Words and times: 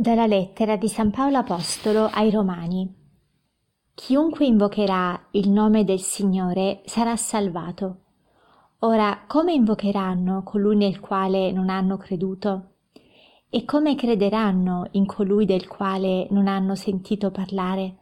Dalla 0.00 0.24
lettera 0.24 0.76
di 0.76 0.88
San 0.88 1.10
Paolo 1.10 1.36
Apostolo 1.36 2.06
ai 2.06 2.30
Romani. 2.30 2.90
Chiunque 3.92 4.46
invocherà 4.46 5.26
il 5.32 5.50
nome 5.50 5.84
del 5.84 6.00
Signore 6.00 6.80
sarà 6.86 7.14
salvato. 7.16 7.96
Ora, 8.78 9.24
come 9.26 9.52
invocheranno 9.52 10.42
colui 10.42 10.76
nel 10.76 11.00
quale 11.00 11.52
non 11.52 11.68
hanno 11.68 11.98
creduto? 11.98 12.76
E 13.50 13.66
come 13.66 13.94
crederanno 13.94 14.86
in 14.92 15.04
colui 15.04 15.44
del 15.44 15.68
quale 15.68 16.28
non 16.30 16.48
hanno 16.48 16.74
sentito 16.76 17.30
parlare? 17.30 17.96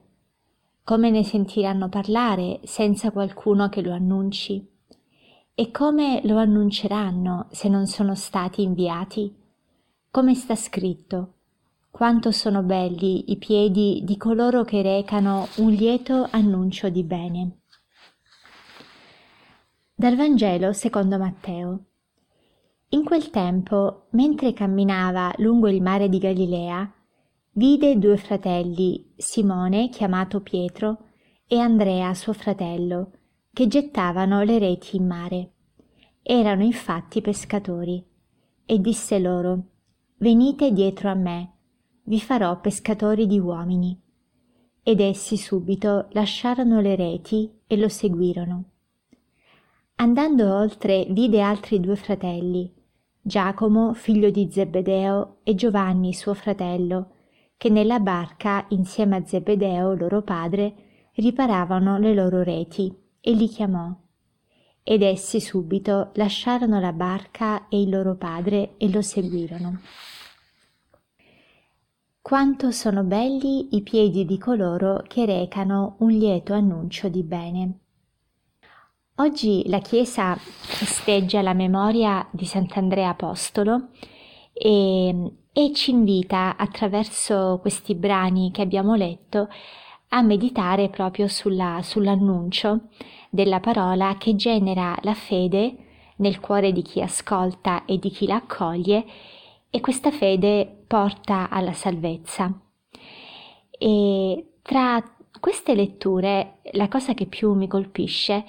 Come 0.84 1.10
ne 1.10 1.24
sentiranno 1.24 1.88
parlare 1.88 2.60
senza 2.62 3.10
qualcuno 3.10 3.68
che 3.68 3.82
lo 3.82 3.92
annunci? 3.92 4.64
E 5.52 5.70
come 5.72 6.20
lo 6.22 6.36
annunceranno 6.36 7.48
se 7.50 7.68
non 7.68 7.88
sono 7.88 8.14
stati 8.14 8.62
inviati? 8.62 9.34
Come 10.12 10.34
sta 10.36 10.54
scritto? 10.54 11.32
Quanto 11.90 12.30
sono 12.30 12.62
belli 12.62 13.32
i 13.32 13.38
piedi 13.38 14.02
di 14.04 14.16
coloro 14.16 14.62
che 14.62 14.82
recano 14.82 15.48
un 15.56 15.72
lieto 15.72 16.28
annuncio 16.30 16.88
di 16.90 17.02
bene. 17.02 17.62
Dal 19.94 20.14
Vangelo 20.14 20.72
secondo 20.72 21.18
Matteo. 21.18 21.86
In 22.90 23.02
quel 23.02 23.30
tempo, 23.30 24.06
mentre 24.10 24.52
camminava 24.52 25.34
lungo 25.38 25.66
il 25.68 25.82
mare 25.82 26.08
di 26.08 26.18
Galilea, 26.18 26.88
vide 27.52 27.98
due 27.98 28.16
fratelli, 28.16 29.12
Simone, 29.16 29.88
chiamato 29.88 30.40
Pietro, 30.40 31.06
e 31.48 31.58
Andrea, 31.58 32.14
suo 32.14 32.32
fratello, 32.32 33.10
che 33.52 33.66
gettavano 33.66 34.42
le 34.42 34.58
reti 34.60 34.96
in 34.96 35.06
mare. 35.06 35.52
Erano 36.22 36.62
infatti 36.62 37.20
pescatori. 37.20 38.06
E 38.64 38.78
disse 38.78 39.18
loro, 39.18 39.64
Venite 40.18 40.72
dietro 40.72 41.10
a 41.10 41.14
me 41.14 41.57
vi 42.08 42.20
farò 42.20 42.58
pescatori 42.58 43.26
di 43.26 43.38
uomini. 43.38 44.00
Ed 44.82 45.00
essi 45.00 45.36
subito 45.36 46.08
lasciarono 46.12 46.80
le 46.80 46.96
reti 46.96 47.50
e 47.66 47.76
lo 47.76 47.88
seguirono. 47.88 48.64
Andando 49.96 50.54
oltre 50.54 51.06
vide 51.10 51.42
altri 51.42 51.80
due 51.80 51.96
fratelli, 51.96 52.72
Giacomo, 53.20 53.92
figlio 53.92 54.30
di 54.30 54.48
Zebedeo, 54.50 55.40
e 55.42 55.54
Giovanni, 55.54 56.14
suo 56.14 56.32
fratello, 56.32 57.10
che 57.58 57.68
nella 57.68 58.00
barca, 58.00 58.64
insieme 58.70 59.16
a 59.16 59.26
Zebedeo, 59.26 59.92
loro 59.92 60.22
padre, 60.22 61.10
riparavano 61.14 61.98
le 61.98 62.14
loro 62.14 62.42
reti, 62.42 62.90
e 63.20 63.32
li 63.32 63.48
chiamò. 63.48 63.94
Ed 64.82 65.02
essi 65.02 65.40
subito 65.40 66.12
lasciarono 66.14 66.80
la 66.80 66.92
barca 66.92 67.68
e 67.68 67.82
il 67.82 67.90
loro 67.90 68.14
padre 68.14 68.76
e 68.78 68.88
lo 68.88 69.02
seguirono. 69.02 69.80
Quanto 72.28 72.72
sono 72.72 73.04
belli 73.04 73.74
i 73.74 73.80
piedi 73.80 74.26
di 74.26 74.36
coloro 74.36 75.02
che 75.08 75.24
recano 75.24 75.94
un 76.00 76.10
lieto 76.10 76.52
annuncio 76.52 77.08
di 77.08 77.22
bene. 77.22 77.78
Oggi 79.14 79.66
la 79.66 79.78
Chiesa 79.78 80.36
festeggia 80.36 81.40
la 81.40 81.54
memoria 81.54 82.28
di 82.30 82.44
Sant'Andrea 82.44 83.08
Apostolo 83.08 83.88
e, 84.52 85.32
e 85.50 85.72
ci 85.72 85.90
invita 85.90 86.58
attraverso 86.58 87.60
questi 87.62 87.94
brani 87.94 88.50
che 88.50 88.60
abbiamo 88.60 88.94
letto 88.94 89.48
a 90.08 90.20
meditare 90.20 90.90
proprio 90.90 91.28
sulla, 91.28 91.80
sull'annuncio 91.82 92.88
della 93.30 93.60
parola 93.60 94.16
che 94.18 94.36
genera 94.36 94.94
la 95.00 95.14
fede 95.14 95.76
nel 96.16 96.40
cuore 96.40 96.72
di 96.72 96.82
chi 96.82 97.00
ascolta 97.00 97.86
e 97.86 97.98
di 97.98 98.10
chi 98.10 98.26
la 98.26 98.34
accoglie 98.34 99.06
e 99.70 99.80
questa 99.80 100.10
fede 100.10 100.84
porta 100.86 101.48
alla 101.50 101.72
salvezza. 101.72 102.52
E 103.70 104.46
tra 104.62 105.02
queste 105.38 105.74
letture 105.74 106.58
la 106.72 106.88
cosa 106.88 107.14
che 107.14 107.26
più 107.26 107.52
mi 107.54 107.68
colpisce 107.68 108.44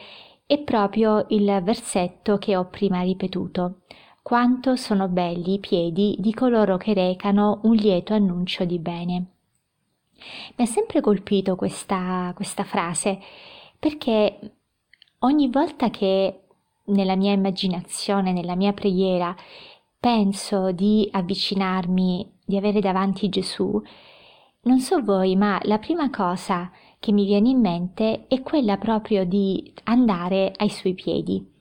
è 0.46 0.58
proprio 0.60 1.26
il 1.30 1.62
versetto 1.64 2.38
che 2.38 2.56
ho 2.56 2.66
prima 2.66 3.02
ripetuto. 3.02 3.82
Quanto 4.22 4.76
sono 4.76 5.08
belli 5.08 5.54
i 5.54 5.60
piedi 5.60 6.16
di 6.20 6.34
coloro 6.34 6.78
che 6.78 6.94
recano 6.94 7.60
un 7.64 7.76
lieto 7.76 8.14
annuncio 8.14 8.66
di 8.66 8.80
bene. 8.80 9.26
Mi 10.56 10.64
ha 10.64 10.66
sempre 10.66 11.02
colpito 11.02 11.56
questa, 11.56 12.32
questa 12.36 12.64
frase 12.64 13.20
perché 13.78 14.56
ogni 15.20 15.50
volta 15.50 15.90
che 15.90 16.42
nella 16.86 17.16
mia 17.16 17.32
immaginazione, 17.32 18.32
nella 18.34 18.56
mia 18.56 18.74
preghiera, 18.74 19.36
penso 20.00 20.72
di 20.72 21.08
avvicinarmi, 21.12 22.32
di 22.46 22.58
avere 22.58 22.80
davanti 22.80 23.30
Gesù, 23.30 23.82
non 24.62 24.80
so 24.80 25.02
voi, 25.04 25.36
ma 25.36 25.60
la 25.64 25.78
prima 25.78 26.10
cosa 26.10 26.72
che 27.00 27.12
mi 27.12 27.26
viene 27.26 27.50
in 27.50 27.60
mente 27.60 28.28
è 28.28 28.42
quella 28.42 28.78
proprio 28.78 29.26
di 29.26 29.74
andare 29.86 30.54
ai 30.56 30.70
suoi 30.70 30.94
piedi. 30.94 31.58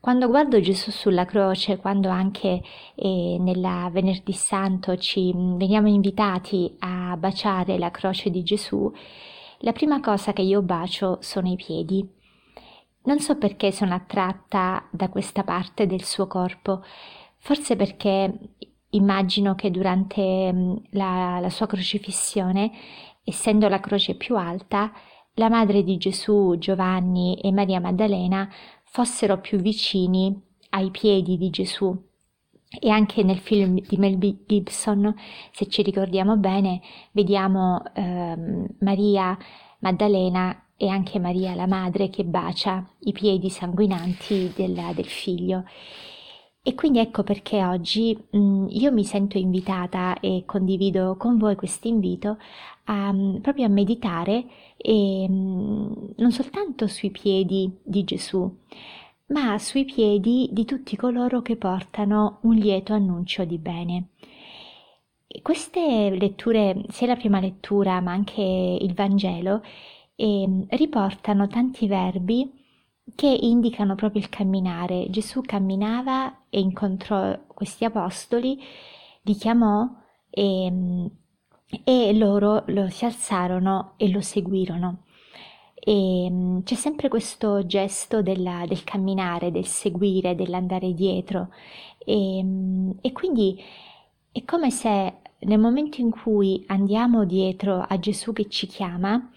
Quando 0.00 0.28
guardo 0.28 0.60
Gesù 0.60 0.90
sulla 0.90 1.24
croce, 1.24 1.78
quando 1.78 2.10
anche 2.10 2.62
eh, 2.94 3.36
nella 3.40 3.88
Venerdì 3.90 4.32
Santo 4.32 4.96
ci 4.96 5.32
veniamo 5.34 5.88
invitati 5.88 6.76
a 6.80 7.16
baciare 7.16 7.78
la 7.78 7.90
croce 7.90 8.28
di 8.28 8.42
Gesù, 8.42 8.92
la 9.58 9.72
prima 9.72 10.00
cosa 10.00 10.34
che 10.34 10.42
io 10.42 10.60
bacio 10.60 11.18
sono 11.20 11.50
i 11.50 11.56
piedi. 11.56 12.06
Non 13.04 13.20
so 13.20 13.36
perché 13.36 13.72
sono 13.72 13.94
attratta 13.94 14.86
da 14.90 15.08
questa 15.08 15.42
parte 15.42 15.86
del 15.86 16.02
suo 16.04 16.26
corpo, 16.26 16.82
Forse 17.44 17.76
perché 17.76 18.32
immagino 18.90 19.54
che 19.54 19.70
durante 19.70 20.50
mm, 20.50 20.76
la, 20.92 21.40
la 21.40 21.50
sua 21.50 21.66
crocifissione, 21.66 22.72
essendo 23.22 23.68
la 23.68 23.80
croce 23.80 24.14
più 24.14 24.38
alta, 24.38 24.90
la 25.34 25.50
madre 25.50 25.82
di 25.82 25.98
Gesù, 25.98 26.56
Giovanni 26.56 27.38
e 27.42 27.52
Maria 27.52 27.80
Maddalena 27.80 28.48
fossero 28.84 29.40
più 29.40 29.58
vicini 29.58 30.34
ai 30.70 30.90
piedi 30.90 31.36
di 31.36 31.50
Gesù. 31.50 31.94
E 32.80 32.88
anche 32.88 33.22
nel 33.22 33.40
film 33.40 33.78
di 33.78 33.98
Mel 33.98 34.16
Gibson, 34.46 35.14
se 35.52 35.66
ci 35.66 35.82
ricordiamo 35.82 36.38
bene, 36.38 36.80
vediamo 37.12 37.82
ehm, 37.92 38.68
Maria 38.80 39.36
Maddalena 39.80 40.68
e 40.78 40.88
anche 40.88 41.18
Maria 41.18 41.54
la 41.54 41.66
madre 41.66 42.08
che 42.08 42.24
bacia 42.24 42.88
i 43.00 43.12
piedi 43.12 43.50
sanguinanti 43.50 44.50
del, 44.56 44.92
del 44.94 45.04
figlio. 45.04 45.64
E 46.66 46.74
quindi 46.74 46.98
ecco 46.98 47.22
perché 47.24 47.62
oggi 47.62 48.16
mh, 48.30 48.38
mm, 48.38 48.66
io 48.70 48.90
mi 48.90 49.04
sento 49.04 49.36
invitata 49.36 50.18
e 50.18 50.44
condivido 50.46 51.14
con 51.18 51.36
voi 51.36 51.56
questo 51.56 51.88
invito 51.88 52.38
mm, 52.90 53.36
proprio 53.40 53.66
a 53.66 53.68
meditare 53.68 54.46
e, 54.78 55.28
mh, 55.28 55.32
mm, 55.34 55.92
non 56.16 56.32
soltanto 56.32 56.86
sui 56.86 57.10
piedi 57.10 57.70
di 57.82 58.02
Gesù, 58.04 58.50
ma 59.26 59.58
sui 59.58 59.84
piedi 59.84 60.48
di 60.52 60.64
tutti 60.64 60.96
coloro 60.96 61.42
che 61.42 61.56
portano 61.56 62.38
un 62.42 62.54
lieto 62.54 62.94
annuncio 62.94 63.44
di 63.44 63.58
bene. 63.58 64.08
E 65.26 65.42
queste 65.42 66.16
letture, 66.18 66.82
sia 66.88 67.06
la 67.08 67.16
prima 67.16 67.40
lettura 67.40 68.00
ma 68.00 68.12
anche 68.12 68.40
il 68.40 68.94
Vangelo, 68.94 69.62
eh, 70.16 70.66
riportano 70.70 71.46
tanti 71.46 71.86
verbi 71.86 72.50
che 73.14 73.26
indicano 73.26 73.94
proprio 73.94 74.20
il 74.20 74.28
camminare. 74.28 75.06
Gesù 75.10 75.40
camminava 75.42 76.44
e 76.48 76.60
incontrò 76.60 77.38
questi 77.46 77.84
apostoli, 77.84 78.58
li 79.22 79.34
chiamò 79.34 79.88
e, 80.30 81.10
e 81.84 82.14
loro 82.14 82.64
lo, 82.66 82.88
si 82.88 83.04
alzarono 83.04 83.94
e 83.96 84.08
lo 84.10 84.20
seguirono. 84.20 85.02
E 85.74 86.60
c'è 86.64 86.74
sempre 86.74 87.08
questo 87.08 87.66
gesto 87.66 88.22
della, 88.22 88.64
del 88.66 88.84
camminare, 88.84 89.50
del 89.50 89.66
seguire, 89.66 90.34
dell'andare 90.34 90.94
dietro 90.94 91.50
e, 91.98 92.44
e 93.00 93.12
quindi 93.12 93.60
è 94.30 94.44
come 94.44 94.70
se 94.70 95.14
nel 95.40 95.58
momento 95.58 96.00
in 96.00 96.10
cui 96.10 96.64
andiamo 96.68 97.24
dietro 97.24 97.84
a 97.86 97.98
Gesù 97.98 98.32
che 98.32 98.48
ci 98.48 98.66
chiama, 98.66 99.30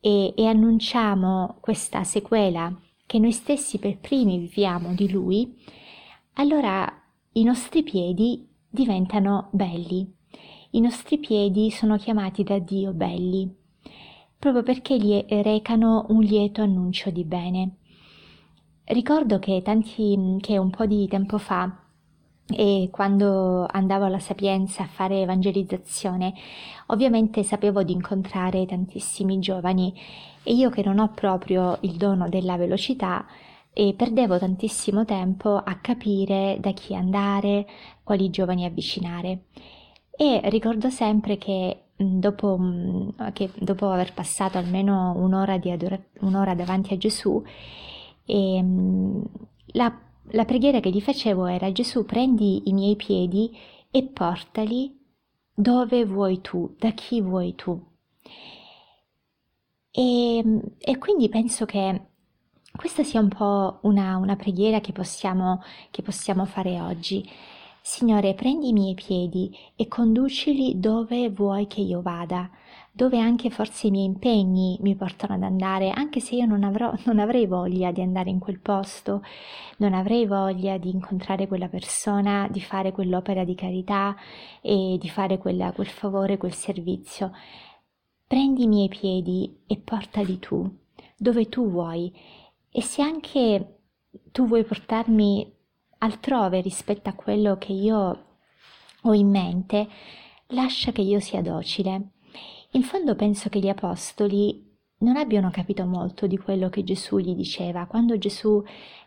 e, 0.00 0.32
e 0.36 0.46
annunciamo 0.46 1.58
questa 1.60 2.04
sequela 2.04 2.74
che 3.06 3.18
noi 3.18 3.32
stessi 3.32 3.78
per 3.78 3.98
primi 3.98 4.38
viviamo 4.38 4.94
di 4.94 5.10
Lui, 5.10 5.56
allora 6.34 6.90
i 7.32 7.42
nostri 7.42 7.82
piedi 7.82 8.48
diventano 8.68 9.48
belli. 9.50 10.08
I 10.70 10.80
nostri 10.80 11.18
piedi 11.18 11.70
sono 11.70 11.96
chiamati 11.96 12.44
da 12.44 12.58
Dio 12.58 12.92
belli, 12.92 13.52
proprio 14.38 14.62
perché 14.62 14.96
gli 14.96 15.24
recano 15.28 16.06
un 16.10 16.20
lieto 16.20 16.62
annuncio 16.62 17.10
di 17.10 17.24
bene. 17.24 17.76
Ricordo 18.84 19.38
che, 19.38 19.60
tanti, 19.62 20.36
che 20.40 20.58
un 20.58 20.70
po' 20.70 20.86
di 20.86 21.06
tempo 21.08 21.38
fa 21.38 21.79
e 22.52 22.88
quando 22.90 23.66
andavo 23.70 24.04
alla 24.04 24.18
Sapienza 24.18 24.82
a 24.82 24.86
fare 24.86 25.20
evangelizzazione, 25.20 26.34
ovviamente 26.86 27.42
sapevo 27.42 27.82
di 27.82 27.92
incontrare 27.92 28.66
tantissimi 28.66 29.38
giovani 29.38 29.94
e 30.42 30.54
io 30.54 30.70
che 30.70 30.82
non 30.84 30.98
ho 30.98 31.10
proprio 31.14 31.78
il 31.82 31.96
dono 31.96 32.28
della 32.28 32.56
velocità 32.56 33.26
e 33.72 33.94
perdevo 33.96 34.38
tantissimo 34.38 35.04
tempo 35.04 35.56
a 35.56 35.76
capire 35.76 36.58
da 36.60 36.72
chi 36.72 36.94
andare, 36.94 37.66
quali 38.02 38.30
giovani 38.30 38.64
avvicinare. 38.64 39.44
e 40.20 40.40
ricordo 40.50 40.90
sempre 40.90 41.38
che 41.38 41.84
dopo, 41.96 42.58
che 43.32 43.50
dopo 43.58 43.90
aver 43.90 44.12
passato 44.12 44.58
almeno 44.58 45.14
un'ora, 45.16 45.54
adora- 45.54 45.98
un'ora 46.20 46.54
davanti 46.54 46.94
a 46.94 46.98
Gesù, 46.98 47.42
ehm, 48.26 49.22
la, 49.72 49.98
la 50.32 50.44
preghiera 50.44 50.80
che 50.80 50.90
gli 50.90 51.00
facevo 51.00 51.46
era 51.46 51.72
Gesù 51.72 52.04
prendi 52.04 52.68
i 52.68 52.72
miei 52.72 52.96
piedi 52.96 53.56
e 53.90 54.04
portali 54.04 54.98
dove 55.54 56.04
vuoi 56.04 56.40
tu, 56.40 56.74
da 56.78 56.90
chi 56.92 57.20
vuoi 57.20 57.54
tu. 57.54 57.88
E, 59.90 60.44
e 60.78 60.98
quindi 60.98 61.28
penso 61.28 61.64
che 61.66 62.08
questa 62.76 63.02
sia 63.02 63.20
un 63.20 63.28
po' 63.28 63.78
una, 63.82 64.16
una 64.16 64.36
preghiera 64.36 64.80
che 64.80 64.92
possiamo, 64.92 65.62
che 65.90 66.02
possiamo 66.02 66.44
fare 66.46 66.80
oggi. 66.80 67.28
Signore, 67.82 68.34
prendi 68.34 68.68
i 68.68 68.72
miei 68.72 68.94
piedi 68.94 69.56
e 69.74 69.88
conducili 69.88 70.78
dove 70.78 71.30
vuoi 71.30 71.66
che 71.66 71.80
io 71.80 72.02
vada, 72.02 72.48
dove 72.92 73.18
anche 73.18 73.48
forse 73.48 73.86
i 73.86 73.90
miei 73.90 74.04
impegni 74.04 74.78
mi 74.82 74.94
portano 74.94 75.34
ad 75.34 75.42
andare, 75.42 75.90
anche 75.90 76.20
se 76.20 76.34
io 76.34 76.44
non, 76.44 76.62
avrò, 76.62 76.92
non 77.04 77.18
avrei 77.18 77.46
voglia 77.46 77.90
di 77.90 78.02
andare 78.02 78.28
in 78.28 78.38
quel 78.38 78.60
posto, 78.60 79.22
non 79.78 79.94
avrei 79.94 80.26
voglia 80.26 80.76
di 80.76 80.90
incontrare 80.90 81.48
quella 81.48 81.68
persona, 81.68 82.46
di 82.50 82.60
fare 82.60 82.92
quell'opera 82.92 83.44
di 83.44 83.54
carità 83.54 84.14
e 84.60 84.98
di 85.00 85.08
fare 85.08 85.38
quella, 85.38 85.72
quel 85.72 85.88
favore, 85.88 86.36
quel 86.36 86.54
servizio. 86.54 87.32
Prendi 88.26 88.64
i 88.64 88.68
miei 88.68 88.88
piedi 88.88 89.62
e 89.66 89.78
portali 89.78 90.38
tu, 90.38 90.70
dove 91.16 91.48
tu 91.48 91.68
vuoi, 91.70 92.12
e 92.70 92.82
se 92.82 93.00
anche 93.02 93.78
tu 94.30 94.46
vuoi 94.46 94.64
portarmi 94.64 95.58
altrove 96.00 96.60
rispetto 96.60 97.08
a 97.08 97.14
quello 97.14 97.56
che 97.56 97.72
io 97.72 98.24
ho 99.02 99.14
in 99.14 99.28
mente, 99.28 99.88
lascia 100.48 100.92
che 100.92 101.00
io 101.00 101.20
sia 101.20 101.42
docile. 101.42 102.10
In 102.72 102.82
fondo 102.82 103.14
penso 103.14 103.48
che 103.48 103.58
gli 103.58 103.68
apostoli 103.68 104.68
non 104.98 105.16
abbiano 105.16 105.50
capito 105.50 105.84
molto 105.86 106.26
di 106.26 106.38
quello 106.38 106.68
che 106.68 106.84
Gesù 106.84 107.18
gli 107.18 107.34
diceva. 107.34 107.86
Quando 107.86 108.18
Gesù, 108.18 108.62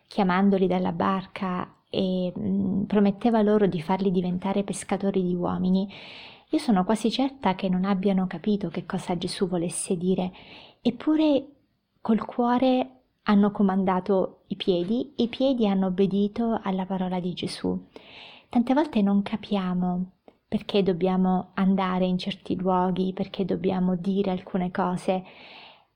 chiamandoli 0.07 0.67
dalla 0.67 0.91
barca 0.91 1.81
e 1.89 2.31
mh, 2.35 2.41
mm, 2.41 2.83
prometteva 2.83 3.41
loro 3.41 3.67
di 3.67 3.81
farli 3.81 4.11
diventare 4.11 4.63
pescatori 4.63 5.23
di 5.23 5.35
uomini, 5.35 5.87
io 6.49 6.59
sono 6.59 6.83
quasi 6.83 7.09
certa 7.09 7.55
che 7.55 7.69
non 7.69 7.85
abbiano 7.85 8.27
capito 8.27 8.69
che 8.69 8.85
cosa 8.85 9.17
Gesù 9.17 9.47
volesse 9.47 9.97
dire, 9.97 10.31
eppure 10.81 11.45
col 12.01 12.23
cuore 12.25 13.02
hanno 13.23 13.51
comandato 13.51 14.43
i 14.47 14.55
piedi 14.55 15.13
i 15.17 15.27
piedi 15.27 15.67
hanno 15.67 15.87
obbedito 15.87 16.59
alla 16.61 16.85
parola 16.85 17.19
di 17.19 17.33
Gesù. 17.33 17.87
Tante 18.49 18.73
volte 18.73 19.01
non 19.01 19.21
capiamo 19.21 20.11
perché 20.47 20.83
dobbiamo 20.83 21.49
andare 21.55 22.05
in 22.05 22.19
certi 22.19 22.55
luoghi, 22.55 23.11
perché 23.11 23.43
dobbiamo 23.43 23.95
dire 23.95 24.29
alcune 24.29 24.69
cose, 24.69 25.23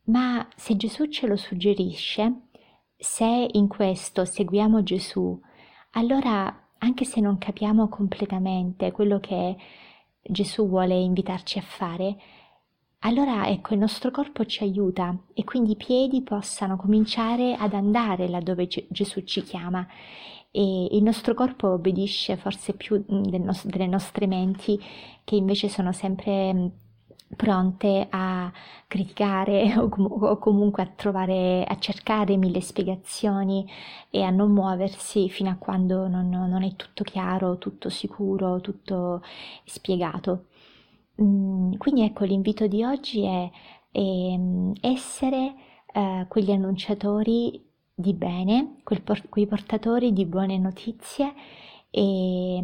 ma 0.06 0.48
se 0.56 0.76
Gesù 0.76 1.06
ce 1.10 1.28
lo 1.28 1.36
suggerisce, 1.36 2.48
se 2.98 3.48
in 3.52 3.68
questo 3.68 4.26
seguiamo 4.26 4.82
Gesù, 4.82 5.40
allora 5.92 6.70
anche 6.80 7.06
se 7.06 7.22
non 7.22 7.38
capiamo 7.38 7.88
completamente 7.88 8.92
quello 8.92 9.20
che 9.20 9.56
Gesù 10.24 10.68
vuole 10.68 10.96
invitarci 10.96 11.60
a 11.60 11.64
fare, 11.64 12.18
allora 13.00 13.48
ecco 13.48 13.74
il 13.74 13.80
nostro 13.80 14.12
corpo 14.12 14.46
ci 14.46 14.64
aiuta 14.64 15.16
e 15.34 15.44
quindi 15.44 15.72
i 15.72 15.76
piedi 15.76 16.22
possano 16.22 16.76
cominciare 16.78 17.56
ad 17.56 17.74
andare 17.74 18.28
laddove 18.28 18.68
Gesù 18.90 19.24
ci 19.24 19.42
chiama 19.44 19.86
e 20.52 20.88
il 20.92 21.04
nostro 21.04 21.34
corpo 21.34 21.70
obbedisce 21.70 22.38
forse 22.38 22.74
più 22.74 22.96
mm, 23.12 23.24
del 23.24 23.42
nos- 23.42 23.66
delle 23.66 23.88
nostre 23.88 24.26
menti 24.28 24.80
che 25.24 25.36
invece 25.36 25.70
sono 25.70 25.92
sempre 25.92 26.54
mm, 26.54 26.68
pronte 27.36 28.08
a 28.10 28.52
criticare 28.88 29.76
o, 29.78 29.90
com- 29.90 30.08
o, 30.10 30.38
comunque 30.38 30.84
a 30.84 30.88
trovare, 30.88 31.64
a 31.68 31.78
cercare 31.78 32.36
mille 32.38 32.62
spiegazioni 32.62 33.70
e 34.10 34.24
a 34.24 34.30
non 34.32 34.52
muoversi 34.52 35.30
fino 35.30 35.50
a 35.50 35.56
quando 35.58 36.08
non, 36.08 36.30
non 36.30 36.64
è 36.64 36.76
tutto 36.76 37.04
chiaro, 37.04 37.58
tutto 37.58 37.90
sicuro, 37.90 38.60
tutto 38.62 39.22
spiegato. 39.66 40.46
Mm, 41.22 41.74
quindi 41.78 42.04
ecco, 42.04 42.26
l'invito 42.26 42.68
di 42.68 42.84
oggi 42.84 43.24
è, 43.24 43.50
è 43.92 44.00
ehm, 44.00 44.74
essere 44.82 45.56
eh, 45.94 46.26
quegli 46.28 46.52
annunciatori 46.52 47.64
di 47.94 48.14
bene, 48.14 48.76
por- 49.04 49.28
quei 49.30 49.48
portatori 49.48 50.14
di 50.14 50.26
buone 50.26 50.58
notizie 50.60 51.34
e, 51.90 52.64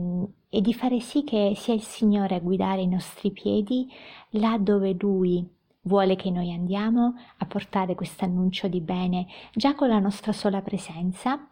e 0.49 0.61
di 0.61 0.73
fare 0.73 0.99
sì 0.99 1.23
che 1.23 1.53
sia 1.55 1.73
il 1.73 1.81
Signore 1.81 2.35
a 2.35 2.39
guidare 2.39 2.81
i 2.81 2.87
nostri 2.87 3.31
piedi 3.31 3.89
là 4.31 4.57
dove 4.59 4.95
Lui 4.99 5.47
vuole 5.81 6.15
che 6.15 6.29
noi 6.29 6.51
andiamo 6.53 7.15
a 7.37 7.45
portare 7.45 7.95
questo 7.95 8.25
annuncio 8.25 8.67
di 8.67 8.79
bene 8.79 9.25
già 9.53 9.73
con 9.75 9.87
la 9.89 9.99
nostra 9.99 10.31
sola 10.31 10.61
presenza, 10.61 11.47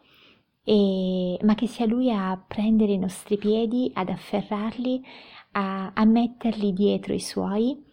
e, 0.64 1.38
ma 1.44 1.56
che 1.56 1.68
sia 1.68 1.86
Lui 1.86 2.12
a 2.12 2.42
prendere 2.46 2.94
i 2.94 2.98
nostri 2.98 3.38
piedi, 3.38 3.92
ad 3.94 4.10
afferrarli, 4.10 5.04
a, 5.54 5.92
a 5.94 6.06
metterli 6.06 6.74
dietro 6.74 7.14
i 7.14 7.20
suoi 7.20 7.84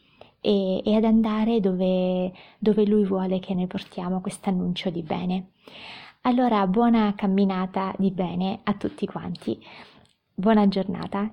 e, 0.41 0.83
e 0.85 0.95
ad 0.95 1.05
andare 1.05 1.61
dove, 1.61 2.33
dove 2.59 2.87
Lui 2.87 3.05
vuole 3.05 3.39
che 3.41 3.55
noi 3.55 3.67
portiamo 3.67 4.21
questo 4.21 4.49
annuncio 4.49 4.91
di 4.91 5.03
bene. 5.03 5.51
Allora, 6.23 6.67
buona 6.67 7.15
camminata 7.15 7.95
di 7.97 8.11
bene 8.11 8.61
a 8.65 8.75
tutti 8.75 9.07
quanti. 9.07 9.59
Buona 10.35 10.69
giornata. 10.69 11.33